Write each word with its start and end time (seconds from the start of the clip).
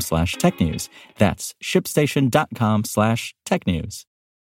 slash 0.00 0.36
technews. 0.36 0.88
That's 1.18 1.54
shipstation.com 1.62 2.84
slash 2.84 3.34
tech 3.44 3.66
news. 3.66 4.06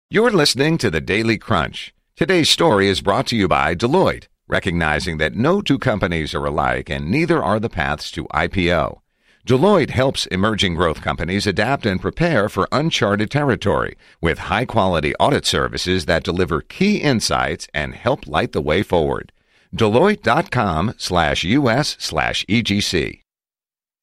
You're 0.09 0.31
listening 0.31 0.77
to 0.79 0.89
the 0.89 1.01
Daily 1.01 1.37
Crunch. 1.37 1.93
Today's 2.15 2.49
story 2.49 2.87
is 2.87 3.01
brought 3.01 3.27
to 3.27 3.35
you 3.35 3.47
by 3.47 3.75
Deloitte, 3.75 4.27
recognizing 4.47 5.19
that 5.19 5.35
no 5.35 5.61
two 5.61 5.77
companies 5.77 6.33
are 6.33 6.45
alike 6.45 6.89
and 6.89 7.09
neither 7.11 7.43
are 7.43 7.59
the 7.59 7.69
paths 7.69 8.09
to 8.11 8.25
IPO. 8.25 9.01
Deloitte 9.47 9.91
helps 9.91 10.25
emerging 10.27 10.75
growth 10.75 11.01
companies 11.01 11.47
adapt 11.47 11.85
and 11.85 12.01
prepare 12.01 12.49
for 12.49 12.67
uncharted 12.71 13.31
territory 13.31 13.95
with 14.21 14.37
high 14.37 14.65
quality 14.65 15.15
audit 15.15 15.45
services 15.45 16.05
that 16.05 16.23
deliver 16.23 16.61
key 16.61 16.97
insights 16.97 17.67
and 17.73 17.95
help 17.95 18.27
light 18.27 18.51
the 18.51 18.61
way 18.61 18.83
forward. 18.83 19.31
Deloitte.com 19.75 20.95
slash 20.97 21.43
US 21.43 21.95
slash 21.99 22.45
EGC. 22.47 23.21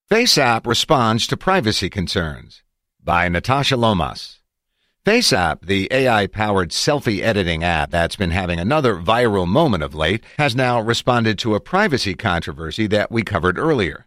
FaceApp 0.08 0.68
responds 0.68 1.26
to 1.26 1.36
privacy 1.36 1.90
concerns 1.90 2.62
by 3.02 3.28
Natasha 3.28 3.76
Lomas. 3.76 4.40
FaceApp, 5.04 5.62
the 5.66 5.88
AI 5.90 6.28
powered 6.28 6.70
selfie 6.70 7.22
editing 7.22 7.64
app 7.64 7.90
that's 7.90 8.14
been 8.14 8.30
having 8.30 8.60
another 8.60 8.94
viral 8.94 9.48
moment 9.48 9.82
of 9.82 9.96
late, 9.96 10.22
has 10.38 10.54
now 10.54 10.80
responded 10.80 11.40
to 11.40 11.56
a 11.56 11.60
privacy 11.60 12.14
controversy 12.14 12.86
that 12.86 13.10
we 13.10 13.22
covered 13.22 13.58
earlier. 13.58 14.06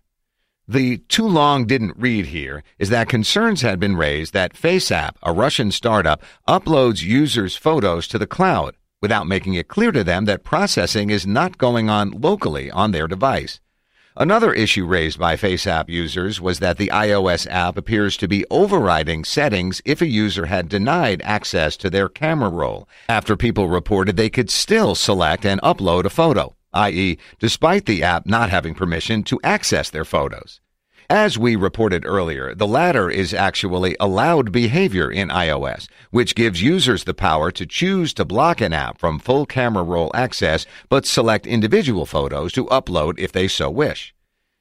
The 0.65 0.99
too 1.09 1.27
long 1.27 1.65
didn't 1.65 1.97
read 1.97 2.27
here 2.27 2.63
is 2.77 2.87
that 2.87 3.09
concerns 3.09 3.61
had 3.61 3.77
been 3.77 3.97
raised 3.97 4.31
that 4.31 4.53
FaceApp, 4.53 5.17
a 5.21 5.33
Russian 5.33 5.69
startup, 5.69 6.23
uploads 6.47 7.03
users' 7.03 7.57
photos 7.57 8.07
to 8.07 8.17
the 8.17 8.25
cloud 8.25 8.77
without 9.01 9.27
making 9.27 9.55
it 9.55 9.67
clear 9.67 9.91
to 9.91 10.05
them 10.05 10.23
that 10.23 10.45
processing 10.45 11.09
is 11.09 11.27
not 11.27 11.57
going 11.57 11.89
on 11.89 12.11
locally 12.11 12.71
on 12.71 12.91
their 12.91 13.05
device. 13.05 13.59
Another 14.21 14.51
issue 14.51 14.85
raised 14.85 15.17
by 15.17 15.37
FaceApp 15.37 15.87
users 15.87 16.41
was 16.41 16.59
that 16.59 16.77
the 16.77 16.91
iOS 16.93 17.47
app 17.49 17.77
appears 17.77 18.17
to 18.17 18.27
be 18.27 18.43
overriding 18.51 19.23
settings 19.23 19.81
if 19.85 20.01
a 20.01 20.07
user 20.09 20.47
had 20.47 20.67
denied 20.67 21.21
access 21.23 21.77
to 21.77 21.89
their 21.89 22.09
camera 22.09 22.49
roll 22.49 22.89
after 23.07 23.37
people 23.37 23.69
reported 23.69 24.17
they 24.17 24.29
could 24.29 24.49
still 24.49 24.93
select 24.93 25.45
and 25.45 25.61
upload 25.61 26.03
a 26.03 26.09
photo, 26.09 26.53
i.e., 26.73 27.17
despite 27.39 27.85
the 27.85 28.03
app 28.03 28.25
not 28.25 28.49
having 28.49 28.75
permission 28.75 29.23
to 29.23 29.39
access 29.41 29.89
their 29.89 30.03
photos. 30.03 30.59
As 31.11 31.39
we 31.39 31.55
reported 31.55 32.05
earlier, 32.05 32.53
the 32.53 32.67
latter 32.67 33.09
is 33.09 33.33
actually 33.33 33.97
allowed 33.99 34.51
behavior 34.51 35.09
in 35.11 35.29
iOS, 35.29 35.87
which 36.11 36.35
gives 36.35 36.61
users 36.61 37.03
the 37.03 37.15
power 37.15 37.49
to 37.49 37.65
choose 37.65 38.13
to 38.13 38.23
block 38.23 38.61
an 38.61 38.73
app 38.73 38.99
from 38.99 39.17
full 39.17 39.47
camera 39.47 39.81
roll 39.81 40.11
access, 40.13 40.67
but 40.87 41.07
select 41.07 41.47
individual 41.47 42.05
photos 42.05 42.53
to 42.53 42.65
upload 42.65 43.17
if 43.17 43.31
they 43.31 43.47
so 43.47 43.71
wish. 43.71 44.13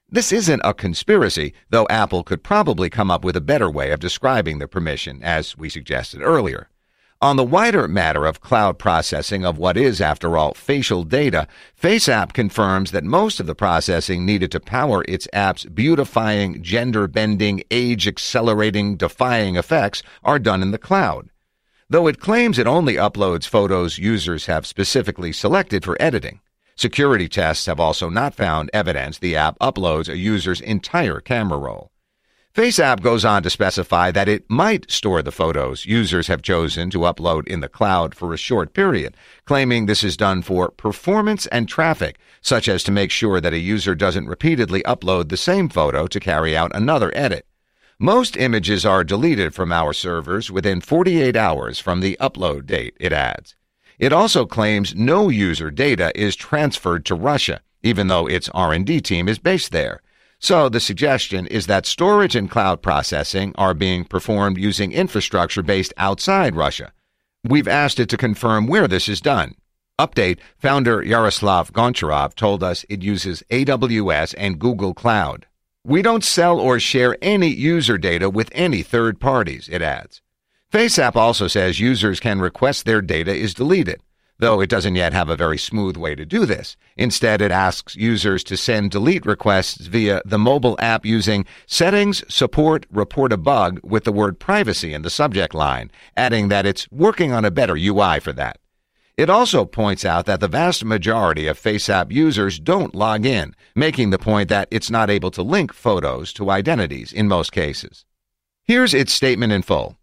This 0.08 0.32
isn't 0.32 0.62
a 0.64 0.72
conspiracy, 0.72 1.52
though 1.68 1.86
Apple 1.90 2.22
could 2.22 2.42
probably 2.42 2.88
come 2.88 3.10
up 3.10 3.26
with 3.26 3.36
a 3.36 3.42
better 3.42 3.70
way 3.70 3.90
of 3.90 4.00
describing 4.00 4.58
the 4.58 4.66
permission, 4.66 5.22
as 5.22 5.54
we 5.58 5.68
suggested 5.68 6.22
earlier. 6.22 6.70
On 7.20 7.34
the 7.34 7.42
wider 7.42 7.88
matter 7.88 8.26
of 8.26 8.40
cloud 8.40 8.78
processing 8.78 9.44
of 9.44 9.58
what 9.58 9.76
is, 9.76 10.00
after 10.00 10.38
all, 10.38 10.54
facial 10.54 11.02
data, 11.02 11.48
FaceApp 11.76 12.32
confirms 12.32 12.92
that 12.92 13.02
most 13.02 13.40
of 13.40 13.46
the 13.46 13.56
processing 13.56 14.24
needed 14.24 14.52
to 14.52 14.60
power 14.60 15.04
its 15.08 15.26
app's 15.32 15.64
beautifying, 15.64 16.62
gender 16.62 17.08
bending, 17.08 17.64
age 17.72 18.06
accelerating, 18.06 18.96
defying 18.96 19.56
effects 19.56 20.00
are 20.22 20.38
done 20.38 20.62
in 20.62 20.70
the 20.70 20.78
cloud. 20.78 21.28
Though 21.90 22.06
it 22.06 22.20
claims 22.20 22.56
it 22.56 22.68
only 22.68 22.94
uploads 22.94 23.48
photos 23.48 23.98
users 23.98 24.46
have 24.46 24.64
specifically 24.64 25.32
selected 25.32 25.84
for 25.84 26.00
editing. 26.00 26.38
Security 26.76 27.28
tests 27.28 27.66
have 27.66 27.80
also 27.80 28.08
not 28.08 28.32
found 28.32 28.70
evidence 28.72 29.18
the 29.18 29.34
app 29.34 29.58
uploads 29.58 30.08
a 30.08 30.16
user's 30.16 30.60
entire 30.60 31.18
camera 31.18 31.58
roll. 31.58 31.90
FaceApp 32.54 33.02
goes 33.02 33.24
on 33.24 33.42
to 33.42 33.50
specify 33.50 34.10
that 34.10 34.28
it 34.28 34.48
might 34.48 34.90
store 34.90 35.22
the 35.22 35.30
photos 35.30 35.84
users 35.86 36.26
have 36.26 36.42
chosen 36.42 36.90
to 36.90 37.00
upload 37.00 37.46
in 37.46 37.60
the 37.60 37.68
cloud 37.68 38.14
for 38.14 38.32
a 38.32 38.38
short 38.38 38.74
period, 38.74 39.16
claiming 39.44 39.86
this 39.86 40.02
is 40.02 40.16
done 40.16 40.42
for 40.42 40.70
performance 40.70 41.46
and 41.48 41.68
traffic, 41.68 42.18
such 42.40 42.68
as 42.68 42.82
to 42.82 42.90
make 42.90 43.10
sure 43.10 43.40
that 43.40 43.52
a 43.52 43.58
user 43.58 43.94
doesn't 43.94 44.26
repeatedly 44.26 44.82
upload 44.82 45.28
the 45.28 45.36
same 45.36 45.68
photo 45.68 46.06
to 46.06 46.18
carry 46.18 46.56
out 46.56 46.74
another 46.74 47.12
edit. 47.14 47.46
Most 48.00 48.36
images 48.36 48.84
are 48.86 49.04
deleted 49.04 49.54
from 49.54 49.70
our 49.70 49.92
servers 49.92 50.50
within 50.50 50.80
48 50.80 51.36
hours 51.36 51.78
from 51.78 52.00
the 52.00 52.16
upload 52.20 52.66
date, 52.66 52.96
it 52.98 53.12
adds. 53.12 53.54
It 53.98 54.12
also 54.12 54.46
claims 54.46 54.94
no 54.94 55.28
user 55.28 55.70
data 55.70 56.12
is 56.14 56.34
transferred 56.34 57.04
to 57.06 57.14
Russia, 57.14 57.60
even 57.82 58.06
though 58.06 58.26
its 58.26 58.48
R&D 58.50 59.00
team 59.02 59.28
is 59.28 59.38
based 59.38 59.72
there. 59.72 60.00
So 60.40 60.68
the 60.68 60.80
suggestion 60.80 61.46
is 61.46 61.66
that 61.66 61.84
storage 61.84 62.36
and 62.36 62.50
cloud 62.50 62.80
processing 62.80 63.52
are 63.56 63.74
being 63.74 64.04
performed 64.04 64.56
using 64.58 64.92
infrastructure 64.92 65.62
based 65.62 65.92
outside 65.96 66.54
Russia. 66.54 66.92
We've 67.44 67.68
asked 67.68 67.98
it 67.98 68.08
to 68.10 68.16
confirm 68.16 68.66
where 68.66 68.86
this 68.86 69.08
is 69.08 69.20
done. 69.20 69.54
Update 69.98 70.38
founder 70.56 71.02
Yaroslav 71.02 71.72
Goncharov 71.72 72.34
told 72.36 72.62
us 72.62 72.84
it 72.88 73.02
uses 73.02 73.42
AWS 73.50 74.34
and 74.38 74.60
Google 74.60 74.94
Cloud. 74.94 75.46
We 75.84 76.02
don't 76.02 76.24
sell 76.24 76.60
or 76.60 76.78
share 76.78 77.16
any 77.20 77.48
user 77.48 77.98
data 77.98 78.30
with 78.30 78.50
any 78.52 78.82
third 78.82 79.18
parties, 79.18 79.68
it 79.68 79.82
adds. 79.82 80.22
FaceApp 80.72 81.16
also 81.16 81.48
says 81.48 81.80
users 81.80 82.20
can 82.20 82.40
request 82.40 82.84
their 82.84 83.00
data 83.00 83.34
is 83.34 83.54
deleted 83.54 84.00
though 84.38 84.60
it 84.60 84.70
doesn't 84.70 84.94
yet 84.94 85.12
have 85.12 85.28
a 85.28 85.36
very 85.36 85.58
smooth 85.58 85.96
way 85.96 86.14
to 86.14 86.24
do 86.24 86.46
this. 86.46 86.76
Instead, 86.96 87.40
it 87.40 87.50
asks 87.50 87.96
users 87.96 88.44
to 88.44 88.56
send 88.56 88.90
delete 88.90 89.26
requests 89.26 89.86
via 89.86 90.22
the 90.24 90.38
mobile 90.38 90.76
app 90.78 91.04
using 91.04 91.44
settings, 91.66 92.22
support, 92.32 92.86
report 92.90 93.32
a 93.32 93.36
bug 93.36 93.80
with 93.82 94.04
the 94.04 94.12
word 94.12 94.38
privacy 94.38 94.94
in 94.94 95.02
the 95.02 95.10
subject 95.10 95.54
line, 95.54 95.90
adding 96.16 96.48
that 96.48 96.66
it's 96.66 96.90
working 96.90 97.32
on 97.32 97.44
a 97.44 97.50
better 97.50 97.76
UI 97.76 98.20
for 98.20 98.32
that. 98.32 98.58
It 99.16 99.28
also 99.28 99.64
points 99.64 100.04
out 100.04 100.26
that 100.26 100.38
the 100.38 100.46
vast 100.46 100.84
majority 100.84 101.48
of 101.48 101.60
FaceApp 101.60 102.12
users 102.12 102.60
don't 102.60 102.94
log 102.94 103.26
in, 103.26 103.56
making 103.74 104.10
the 104.10 104.18
point 104.18 104.48
that 104.48 104.68
it's 104.70 104.90
not 104.90 105.10
able 105.10 105.32
to 105.32 105.42
link 105.42 105.74
photos 105.74 106.32
to 106.34 106.50
identities 106.50 107.12
in 107.12 107.26
most 107.26 107.50
cases. 107.50 108.04
Here's 108.62 108.94
its 108.94 109.12
statement 109.12 109.52
in 109.52 109.62
full. 109.62 109.97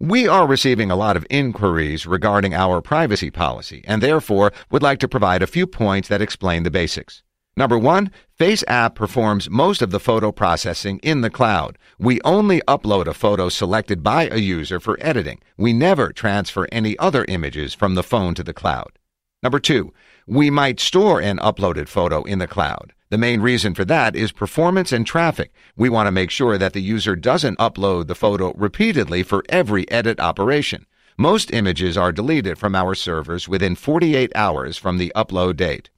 We 0.00 0.28
are 0.28 0.46
receiving 0.46 0.92
a 0.92 0.96
lot 0.96 1.16
of 1.16 1.26
inquiries 1.28 2.06
regarding 2.06 2.54
our 2.54 2.80
privacy 2.80 3.32
policy 3.32 3.82
and 3.84 4.00
therefore 4.00 4.52
would 4.70 4.80
like 4.80 5.00
to 5.00 5.08
provide 5.08 5.42
a 5.42 5.46
few 5.48 5.66
points 5.66 6.06
that 6.06 6.22
explain 6.22 6.62
the 6.62 6.70
basics. 6.70 7.24
Number 7.56 7.76
one, 7.76 8.12
FaceApp 8.38 8.94
performs 8.94 9.50
most 9.50 9.82
of 9.82 9.90
the 9.90 9.98
photo 9.98 10.30
processing 10.30 11.00
in 11.02 11.22
the 11.22 11.30
cloud. 11.30 11.78
We 11.98 12.20
only 12.24 12.60
upload 12.68 13.08
a 13.08 13.12
photo 13.12 13.48
selected 13.48 14.04
by 14.04 14.28
a 14.28 14.36
user 14.36 14.78
for 14.78 14.96
editing. 15.00 15.40
We 15.56 15.72
never 15.72 16.12
transfer 16.12 16.68
any 16.70 16.96
other 17.00 17.24
images 17.28 17.74
from 17.74 17.96
the 17.96 18.04
phone 18.04 18.36
to 18.36 18.44
the 18.44 18.54
cloud. 18.54 19.00
Number 19.42 19.60
two, 19.60 19.92
we 20.26 20.50
might 20.50 20.80
store 20.80 21.20
an 21.20 21.38
uploaded 21.38 21.88
photo 21.88 22.24
in 22.24 22.40
the 22.40 22.48
cloud. 22.48 22.92
The 23.10 23.18
main 23.18 23.40
reason 23.40 23.72
for 23.74 23.84
that 23.84 24.16
is 24.16 24.32
performance 24.32 24.92
and 24.92 25.06
traffic. 25.06 25.52
We 25.76 25.88
want 25.88 26.08
to 26.08 26.12
make 26.12 26.30
sure 26.30 26.58
that 26.58 26.72
the 26.72 26.82
user 26.82 27.14
doesn't 27.14 27.58
upload 27.58 28.08
the 28.08 28.14
photo 28.14 28.52
repeatedly 28.54 29.22
for 29.22 29.44
every 29.48 29.90
edit 29.90 30.18
operation. 30.18 30.86
Most 31.16 31.52
images 31.52 31.96
are 31.96 32.12
deleted 32.12 32.58
from 32.58 32.74
our 32.74 32.94
servers 32.94 33.48
within 33.48 33.76
48 33.76 34.32
hours 34.34 34.76
from 34.76 34.98
the 34.98 35.12
upload 35.14 35.56
date. 35.56 35.88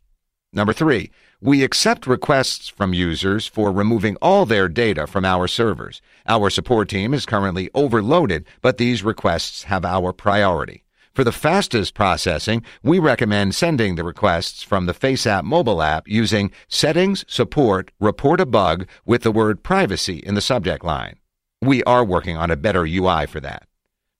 Number 0.53 0.73
three, 0.73 1.11
we 1.41 1.65
accept 1.65 2.07
requests 2.07 2.69
from 2.69 2.93
users 2.93 3.47
for 3.47 3.73
removing 3.73 4.17
all 4.17 4.45
their 4.45 4.69
data 4.69 5.07
from 5.07 5.25
our 5.25 5.49
servers. 5.49 6.03
Our 6.27 6.51
support 6.51 6.89
team 6.91 7.15
is 7.15 7.25
currently 7.25 7.71
overloaded, 7.75 8.45
but 8.61 8.77
these 8.77 9.03
requests 9.03 9.65
have 9.65 9.85
our 9.85 10.13
priority. 10.13 10.85
For 11.13 11.25
the 11.25 11.33
fastest 11.33 11.95
processing, 11.95 12.63
we 12.85 13.01
recommend 13.01 13.57
sending 13.57 13.97
the 13.97 14.05
requests 14.05 14.63
from 14.63 14.87
the 14.87 14.95
FaceApp 14.95 15.43
mobile 15.43 15.83
app 15.83 16.07
using 16.07 16.53
Settings, 16.69 17.25
Support, 17.27 17.91
Report 17.99 18.41
a 18.41 18.47
Bug 18.47 18.87
with 19.05 19.23
the 19.23 19.33
word 19.33 19.65
Privacy 19.65 20.19
in 20.19 20.37
the 20.37 20.41
subject 20.41 20.85
line. 20.85 21.17
We 21.61 21.83
are 21.83 22.05
working 22.05 22.37
on 22.37 22.53
a 22.53 22.57
better 22.57 22.85
UI 22.85 23.27
for 23.27 23.41
that. 23.41 23.67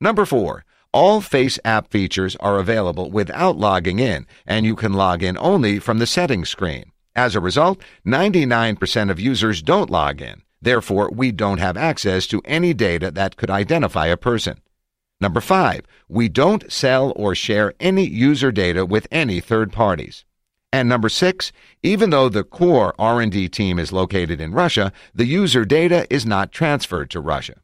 Number 0.01 0.25
four, 0.25 0.65
all 0.93 1.21
Face 1.21 1.61
app 1.65 1.89
features 1.93 2.35
are 2.37 2.59
available 2.59 3.09
without 3.13 3.57
logging 3.57 4.01
in, 4.01 4.27
and 4.45 4.67
you 4.67 4.75
can 4.75 4.93
log 4.93 5.23
in 5.23 5.39
only 5.39 5.79
from 5.79 5.99
the 5.99 6.07
settings 6.07 6.51
screen. 6.51 6.91
As 7.15 7.37
a 7.37 7.41
result, 7.41 7.81
99% 8.05 9.11
of 9.11 9.21
users 9.21 9.63
don't 9.63 9.91
log 9.91 10.21
in. 10.21 10.43
Therefore, 10.61 11.09
we 11.15 11.31
don't 11.31 11.59
have 11.59 11.77
access 11.77 12.27
to 12.27 12.43
any 12.45 12.75
data 12.75 13.13
that 13.13 13.37
could 13.37 13.51
identify 13.51 14.07
a 14.09 14.17
person. 14.17 14.61
Number 15.21 15.41
five, 15.41 15.87
we 16.09 16.29
don't 16.29 16.71
sell 16.73 17.13
or 17.15 17.35
share 17.35 17.75
any 17.79 18.07
user 18.07 18.51
data 18.51 18.87
with 18.87 19.07
any 19.11 19.41
third 19.41 19.71
parties. 19.71 20.25
And 20.73 20.89
number 20.89 21.09
six, 21.09 21.53
even 21.83 22.11
though 22.11 22.29
the 22.29 22.45
core 22.45 22.95
R&D 22.99 23.49
team 23.49 23.79
is 23.79 23.93
located 23.93 24.41
in 24.41 24.53
Russia, 24.53 24.93
the 25.15 25.27
user 25.27 25.65
data 25.65 26.07
is 26.09 26.25
not 26.25 26.53
transferred 26.53 27.11
to 27.11 27.21
Russia. 27.21 27.57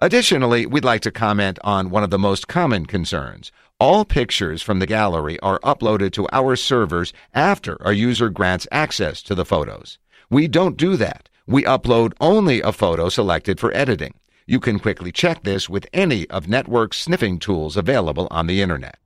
Additionally, 0.00 0.66
we'd 0.66 0.84
like 0.84 1.00
to 1.02 1.12
comment 1.12 1.58
on 1.62 1.88
one 1.88 2.02
of 2.02 2.10
the 2.10 2.18
most 2.18 2.48
common 2.48 2.86
concerns. 2.86 3.52
All 3.78 4.04
pictures 4.04 4.60
from 4.60 4.80
the 4.80 4.86
gallery 4.86 5.38
are 5.40 5.60
uploaded 5.60 6.12
to 6.12 6.28
our 6.32 6.56
servers 6.56 7.12
after 7.32 7.76
a 7.80 7.92
user 7.92 8.28
grants 8.28 8.66
access 8.72 9.22
to 9.22 9.34
the 9.34 9.44
photos. 9.44 9.98
We 10.28 10.48
don't 10.48 10.76
do 10.76 10.96
that. 10.96 11.28
We 11.46 11.62
upload 11.62 12.14
only 12.20 12.60
a 12.60 12.72
photo 12.72 13.08
selected 13.08 13.60
for 13.60 13.74
editing. 13.76 14.14
You 14.44 14.58
can 14.58 14.80
quickly 14.80 15.12
check 15.12 15.44
this 15.44 15.68
with 15.68 15.86
any 15.92 16.28
of 16.28 16.48
Network's 16.48 16.98
sniffing 16.98 17.38
tools 17.38 17.76
available 17.76 18.26
on 18.32 18.48
the 18.48 18.60
Internet. 18.60 18.96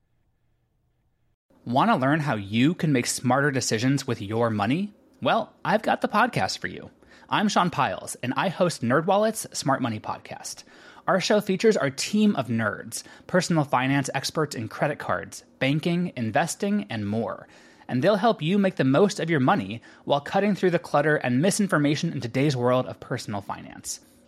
Want 1.66 1.90
to 1.90 1.96
learn 1.96 2.20
how 2.20 2.36
you 2.36 2.72
can 2.72 2.90
make 2.90 3.06
smarter 3.06 3.50
decisions 3.50 4.06
with 4.06 4.22
your 4.22 4.48
money? 4.48 4.94
Well, 5.20 5.52
I've 5.62 5.82
got 5.82 6.00
the 6.00 6.08
podcast 6.08 6.58
for 6.58 6.68
you. 6.68 6.90
I'm 7.28 7.48
Sean 7.48 7.68
Pyles, 7.68 8.14
and 8.22 8.32
I 8.34 8.48
host 8.48 8.82
NerdWallet's 8.82 9.46
Smart 9.58 9.82
Money 9.82 10.00
Podcast. 10.00 10.64
Our 11.06 11.20
show 11.20 11.42
features 11.42 11.76
our 11.76 11.90
team 11.90 12.34
of 12.36 12.48
nerds, 12.48 13.02
personal 13.26 13.64
finance 13.64 14.08
experts 14.14 14.56
in 14.56 14.68
credit 14.68 14.98
cards, 14.98 15.44
banking, 15.58 16.12
investing, 16.16 16.86
and 16.88 17.06
more. 17.06 17.46
And 17.88 18.02
they'll 18.02 18.16
help 18.16 18.40
you 18.40 18.56
make 18.56 18.76
the 18.76 18.84
most 18.84 19.20
of 19.20 19.28
your 19.28 19.40
money 19.40 19.82
while 20.04 20.20
cutting 20.20 20.54
through 20.54 20.70
the 20.70 20.78
clutter 20.78 21.16
and 21.16 21.42
misinformation 21.42 22.10
in 22.10 22.22
today's 22.22 22.56
world 22.56 22.86
of 22.86 23.00
personal 23.00 23.42
finance. 23.42 24.00